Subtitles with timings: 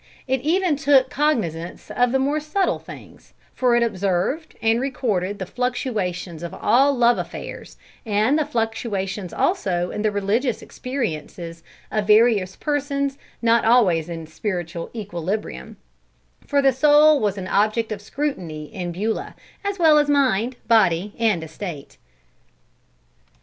[0.27, 6.41] It even took cognizance of more subtle things; for it observed and recorded the fluctuations
[6.41, 11.61] of all love affairs, and the fluctuations also in the religious experiences
[11.91, 15.77] of various persons not always in spiritual equilibrium;
[16.47, 21.13] for the soul was an object of scrutiny in Beulah, as well as mind, body,
[21.19, 21.99] and estate.